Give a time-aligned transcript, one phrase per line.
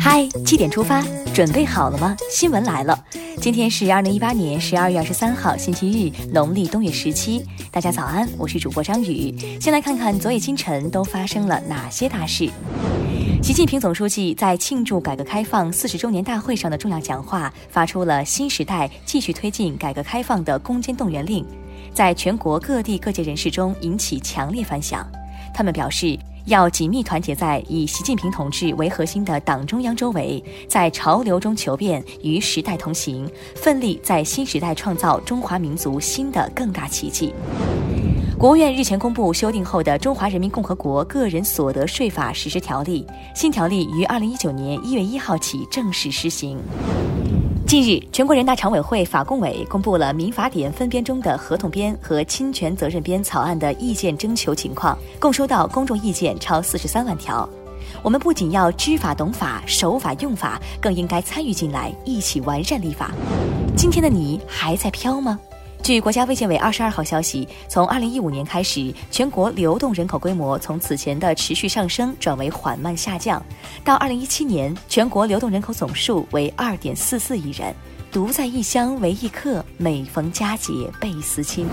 [0.00, 1.04] 嗨，七点出发，
[1.34, 2.16] 准备好了吗？
[2.30, 2.98] 新闻来了，
[3.38, 7.44] 今天是二零一八年十二月二十三号，星期日，农历冬月十七。
[7.70, 9.34] 大家早安，我是主播张宇。
[9.60, 12.48] 先来看看昨夜今晨都发生了哪些大事。
[13.42, 21.44] 习近平总书记在庆祝改革开放四十周年大会上的重要讲话，发出了新时代继续推进改革开放的攻坚动员令，
[21.92, 25.06] 在全国各地各界人士中引起强烈反响。
[25.52, 26.18] 他们表示。
[26.46, 37.34] 要紧密团结在以习近平同志为核心的党中央周围，在潮流中求变，与时代同行，奋力在新时代创造中华民族新的更大奇迹。
[38.38, 46.58] 国务院日前公布修订后的《中华人民共和国个人所得税法实施条例》，新条例于二零一九年一月一号起正式施行。
[47.66, 57.48] 近日，全国人大常委会法工委公布了民法典分编中的合同编和侵权责任编草案的意见征求情况，共收到公众意见超四十三万条。
[58.04, 63.10] 我们不仅要知法懂法、守法用法，更应该参与进来，一起完善立法。
[63.76, 65.36] 今天的你还在飘吗？
[65.86, 73.40] 据国家卫健委二十二号消息，从二零一五年开始，全国流动人口规模从此前的持续上升转为缓慢下降。
[73.84, 77.72] 到二零一七年，全国流动人口总数为二点四四亿人。
[78.10, 81.68] 独在异乡为异客，每逢佳节倍思亲。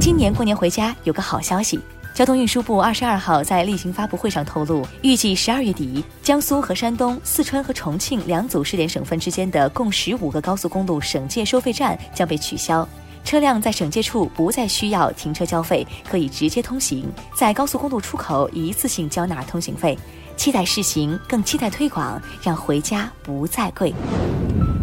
[0.00, 1.78] 今年过年回家有个好消息，
[2.14, 12.88] 交通运输部二十二号在例行发布会上透露，预计十二月底，江苏和山东、四川和重庆两组试点省份之间的共十五个高速公路省界收费站将被取消。
[13.24, 17.04] 车辆在省界处不再需要停车交费，可以直接通行，
[17.34, 19.96] 在高速公路出口一次性交纳通行费。
[20.36, 23.92] 期待试行，更期待推广，让回家不再贵。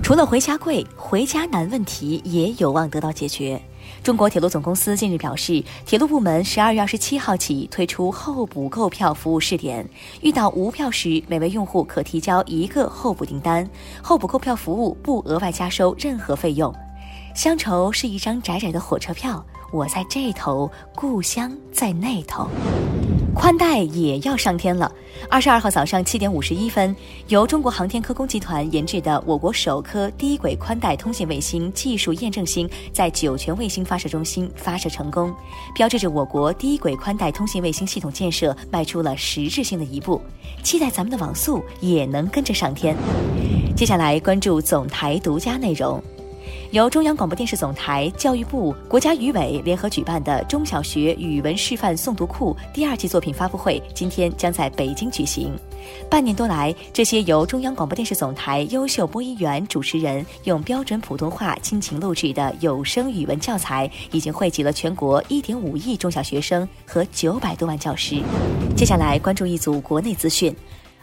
[0.04, 3.60] 除了回家贵，回家难问题也有望得到解决。
[4.04, 9.86] 中国铁路总公司近日表示，铁路部门十二月二十七号起推出候补购票服务试点，
[10.22, 13.68] 遇到无票时，每位用户可提交一个候补订单，
[14.02, 16.74] 候补购票服务不额外加收任何费用。
[17.38, 22.50] 乡愁是一张窄窄的火车票，我在这头，故乡在那头。
[23.36, 24.92] 宽带也要上天了。
[25.30, 26.96] 二十二号早上七点五十一分，
[27.28, 35.32] 由中国航天科工集团研制的我国首颗低轨宽带通信卫星技术验证星在酒泉卫星发射中心发射成功，
[35.76, 40.20] 标志着我国低轨宽带通信卫星系统建设迈出了实质性的一步。
[40.64, 42.98] 期待咱们的网速也能跟着上天。
[43.76, 46.04] 接下来关注总台独家内容。
[46.72, 55.58] 由中央广播电视总台、教育部、国家语委联合举办的中小学语文示范诵读库第二季作品发布会，今天将在北京举行。
[56.10, 68.22] 半年多来，这些由中央广播电视总台优秀播音员、主持人用标准普通话倾情录制的有声语文教材，已经惠及了全国1.5亿中小学生和900多万教师。
[68.76, 70.54] 接下来关注一组国内资讯。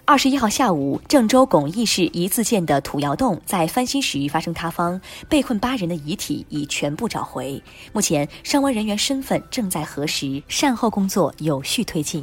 [0.07, 5.01] 二十一号下午，郑州巩义市一自建的土窑洞在翻新时发生塌方，
[5.31, 7.61] 被困八人的遗体已全部找回。
[7.95, 12.23] 目前，伤亡人员身份正在核实，善后工作有序推进。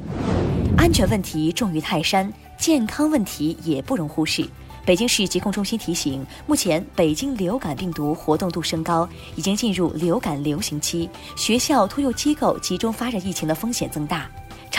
[0.78, 4.48] 安全问题重于泰山，健康问题也不容忽视。
[4.86, 14.30] 北京市疾控中心提醒，目前北京流感病毒活动度升高，已经进入流感流行期，学校、托幼机构集中发热疫情的风险增大。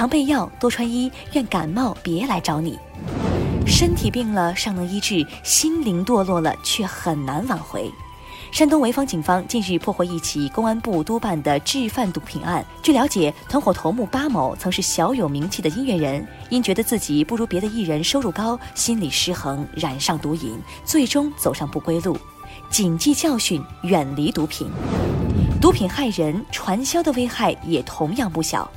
[0.02, 2.76] 常备药，多穿衣，愿感冒别来找你。
[3.64, 7.88] 身体病了尚能医治，心灵堕落了却很难挽回。
[8.50, 12.66] 山东潍坊警方近日破获一起公安部督办的制贩毒品案。
[12.82, 22.18] 据了解，团伙头目巴某曾是小有名气的音乐人，因觉得自己不如别的艺人收入高，心理失衡，染上毒瘾，最终走上不归路。
[22.68, 24.68] 谨记教训，远离毒品。
[25.60, 28.68] 毒品害人，传销的危害也同样不小。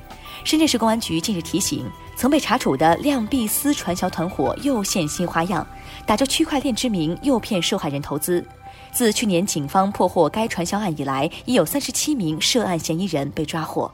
[0.45, 1.83] 深圳市公安局近日提醒，
[2.15, 5.67] 曾被查处的量币丝传销团伙又现新花样，
[6.05, 8.45] 打着区块链之名诱骗受害人投资。
[8.91, 13.91] 自去年警方破获该传销案以来，已有三十七名涉案嫌疑人被抓获。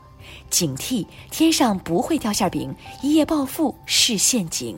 [0.50, 4.78] 警惕，天上不会掉馅饼，一夜暴富是陷阱，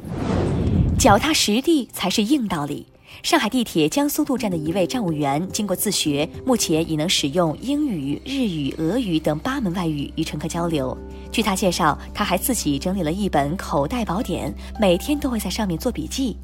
[0.99, 2.85] 脚踏实地才是硬道理。
[3.21, 10.97] 上海地铁江苏路站的一位站务员，经过自学，目前已能使用英语、日语、俄语等八门外语与乘客交流。
[11.31, 16.35] 据他介绍，他还自己整理了一本口袋宝典，每天都会在上面做笔记。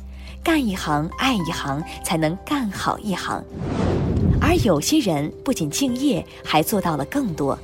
[0.41, 3.43] 干一行爱一行，才能干好一行。
[4.39, 7.59] 而有些人不仅敬业，还做到了更多。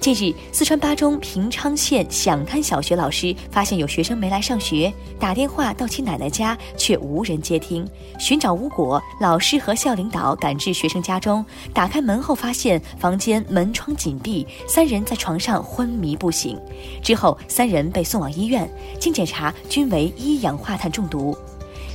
[0.00, 7.86] 近日，四川巴中平昌县响滩小学老师发现有学生没来上学，打电话到其奶奶家，却无人接听。
[8.18, 16.58] 寻找无果，老师和校领导赶至学生家中，打开门后发现房间门窗紧闭，三人在床上昏迷不醒。
[17.02, 21.36] 之后，三人被送往医院，经检查均为一氧化碳中毒。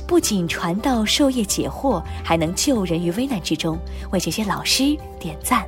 [0.06, 3.78] 不仅传道授业解惑，还能救人于危难之中，
[4.12, 5.64] 为这些老师点赞。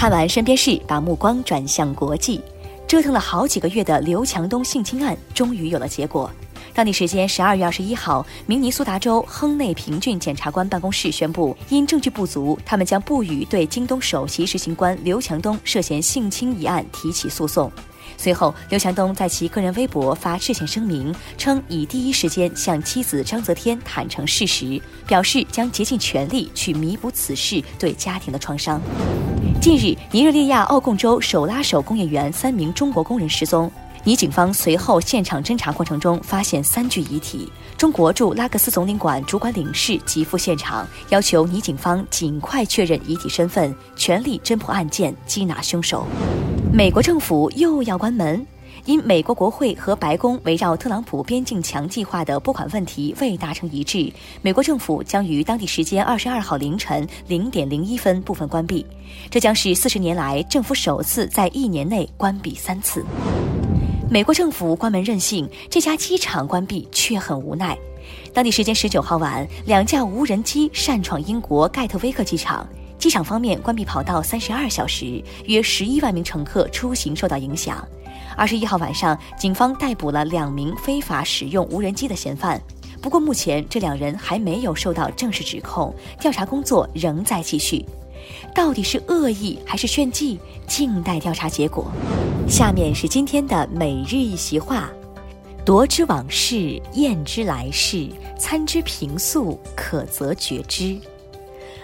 [0.00, 2.40] 看完身边事，把目光转向国际。
[2.88, 6.30] 折腾了好几个月的刘强东性侵案终于有了结果。
[6.72, 17.70] 当地时间十二月二十一号，明尼苏达州亨内平郡检察官办公室宣布，因证据不足，他们将不予对京东首席执行官刘强东涉嫌性侵一案提起诉讼。
[18.16, 28.80] 随后，刘强东在其个人微博发致歉声明，称已第一时间向妻子张泽天坦诚事实，表示将竭尽全力去弥补此事对家庭的创伤。
[29.60, 33.70] 近日，尼日利亚奥贡州手拉手工业园三名中国工人失踪，
[34.04, 37.52] 尼警方随后现场侦查过程中发现三具遗体。
[37.76, 46.06] 中国驻拉各斯总领馆主管领事急赴现场，要求尼警方尽快确认遗体身份，全力侦破案件，缉拿凶手。
[46.72, 48.44] 美国政府又要关门。
[48.90, 58.84] 因美国国会和白宫围绕特朗普边境墙计划的拨款问题未达成一致，美国政府将于当地时间二十二号凌晨零点零一分部分关闭，
[59.30, 63.04] 这将是四十年来政府首次在一年内关闭三次。
[64.10, 67.78] 美国政府关门任性，这家机场关闭却很无奈。
[68.34, 72.66] 当地时间十九号晚，两架无人机擅闯英国盖特威克机场，
[72.98, 77.86] 机场方面关闭跑道三十二小时，约十一万名乘客出行受到影响。
[78.40, 82.58] 二十一号晚上，警方逮捕了两名非法使用无人机的嫌犯。
[83.02, 87.84] 不过，目前这两人还没有受到正式指控，调查工作仍在继续。
[88.54, 91.92] 到底是恶意还是炫技，静待调查结果。
[92.48, 94.88] 下面是今天的每日一席话：
[95.62, 98.08] 夺之往事，验之来世，
[98.38, 100.98] 参之平素，可则决之。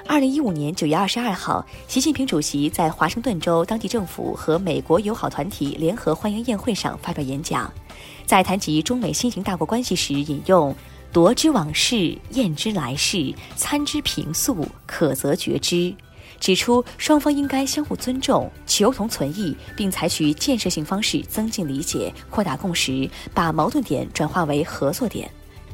[0.08, 7.70] 二零一五年九月二十二号，习近平主席在华盛顿州当地政府和美国友好团体联合欢迎宴会上发表演讲，
[8.24, 10.74] 在谈及中美新型大国关系时，引用
[11.12, 15.92] “夺之往事，验之来世，参之平素，可则决之”，
[16.38, 25.28] 指出双方应该相互尊重、求同存异，并采取建设性方式增进理解、扩大共识，把矛盾点转化为合作点。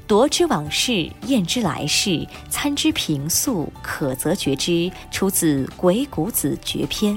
[0.06, 4.90] 夺之往事，验之来世，参之平素，可则决之。
[5.10, 7.14] 出自《鬼谷子绝篇》，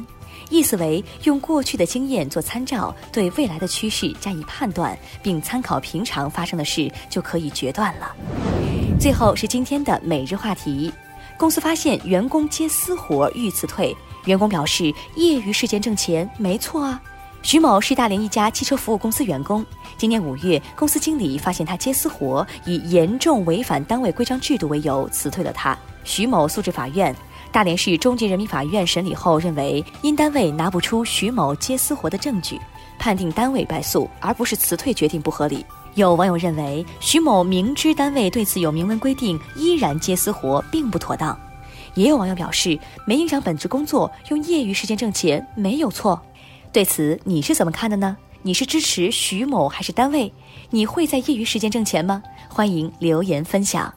[0.50, 8.16] 意思为用过去的经验做参照，对未来的趋势加以判断，并参考平常发生的事，就可以决断了。
[9.00, 10.94] 最后是今天的每日话题：
[11.38, 13.96] 公司发现员工接私活欲辞退，
[14.26, 17.02] 员工表示业余时间挣钱没错啊。
[17.46, 19.64] 徐某是大连一家汽车服务公司员工。
[19.98, 25.78] 今年五月，公司经理发现他接私活，以严重违反单位规章制度为由辞退了他。
[26.04, 27.16] 徐某诉至法院，
[27.52, 32.60] 大连市中级人民法院审理后认为，因单位拿不出徐某接私活的证据，
[32.98, 35.64] 判定单位败诉，而不是辞退决定不合理。
[35.94, 41.40] 有网友认为，徐某明知单位对此有明文规定，依然接私活，并不妥当。
[41.94, 46.20] 也有网友表示，没影响本职工作，用业余时间挣钱没有错。
[46.76, 48.18] 对此你是怎么看的呢？
[48.42, 50.34] 你是支持徐某还是单位？
[50.72, 52.22] 你会在业余时间挣钱吗？
[52.50, 53.94] 欢迎留言分享。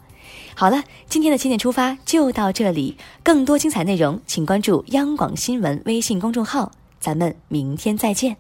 [0.54, 6.70] 好了，今天的七点出发就到这里，更多精彩内容请关注央广新闻微信公众号，
[7.00, 8.36] 咱们明天再见。